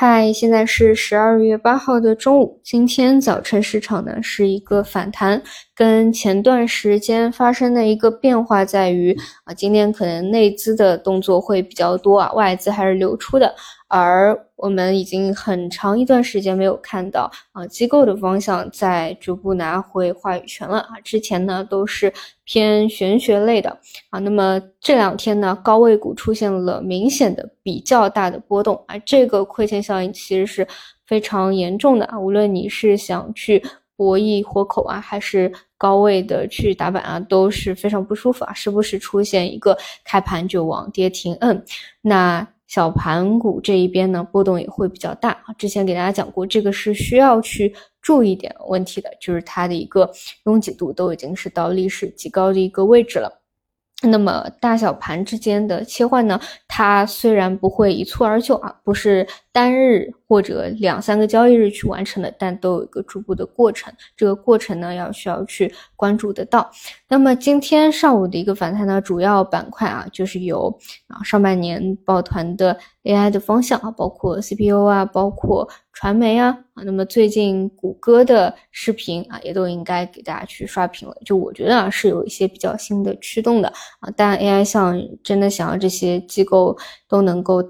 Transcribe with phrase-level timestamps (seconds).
[0.00, 2.58] 嗨，现在是十二月八号的中午。
[2.64, 5.42] 今天早晨市场呢是一个反弹，
[5.76, 13.54] 跟前段时间发生的一个变化在于啊，今天可能内资的动作会比较多啊，外资还是流出的。
[13.88, 21.00] 而我们已经很长一段时间没有看到啊，机构的方向在逐步拿回话语权了啊。
[21.02, 22.12] 之前呢都是
[22.44, 23.74] 偏玄学类的
[24.10, 30.66] 啊，那么这两天呢高位股出现了明显的比较大的波动啊，这个亏钱效应其实是
[31.06, 32.20] 非常严重的啊。
[32.20, 33.62] 无论你是想去
[33.96, 41.64] 博弈活口啊，还是高位的去打板啊，都是非常不舒服啊，时不时出现一个开盘就往跌停摁，
[42.02, 42.46] 那。
[42.70, 45.36] 小盘股这一边呢，波动也会比较大。
[45.58, 50.08] 之前给大家讲过，这个是需要去注意点问题的，就是它的一个
[50.46, 53.42] 拥挤度都已经是到历史极高的一个位置了。
[54.02, 56.40] 那么大小盘之间的切换呢，
[56.80, 63.92] 它虽然不会一蹴而就啊，不是单日或者两三个交易日去完成的，但都有一个逐步的过程。
[64.16, 66.70] 这个过程呢，要需要去关注得到。
[67.06, 70.74] 那么今天上午的一个反弹呢，主要板块啊，就是有
[71.08, 76.82] 啊上半年抱团的 AI 的方向啊，包括 CPU 啊，包括传媒啊啊。
[76.82, 81.14] 那么最近谷歌的视频啊，也都应该给大家去刷屏了。
[81.26, 83.68] 就我觉得啊，是有一些比较新的驱动的
[84.00, 84.08] 啊。
[84.16, 86.69] 但 AI 像真的想要这些机构
[87.08, 87.62] 都能够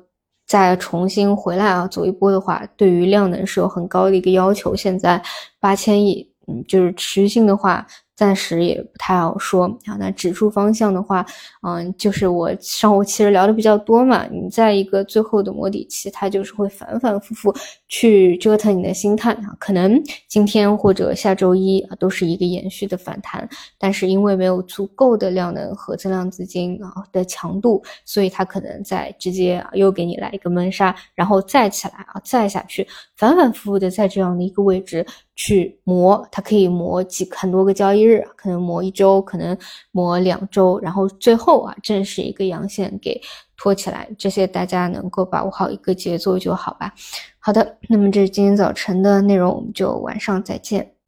[0.47, 4.75] 再重新回来啊，走一波的话，对于量能是有很高的一个要求。
[4.75, 5.23] 现在
[5.59, 7.87] 八千亿，嗯，就是持续性的话。
[8.21, 9.97] 暂时也不太好说啊。
[9.99, 11.25] 那指数方向的话，
[11.63, 14.27] 嗯，就是我上午其实聊的比较多嘛。
[14.27, 17.55] 你在一个最后的摸底期，它就是会反反复复
[17.89, 19.57] 去折腾你的心态啊。
[19.59, 19.99] 可能
[20.29, 23.49] 今天或者下周一啊，都是一个延续的反弹，
[23.79, 35.07] 但是因为没有足够的量能和增量资金啊的强度，所以它可能在直接啊又给你来一个闷杀，然后再起来啊，再下去，反反复复的在这样的一个位置。
[35.41, 39.57] 去磨，它可以磨几很多个交易日，可能磨一周，可能
[39.91, 43.19] 磨两周，然后最后啊，正是一个阳线给
[43.57, 46.93] 托起来，这些大家能够把握好一个节奏就好吧。
[47.39, 51.00] 好的，那么这是今天早晨的内容，我们就晚上再见。